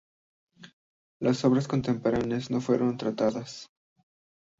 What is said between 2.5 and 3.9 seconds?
fueron tratadas.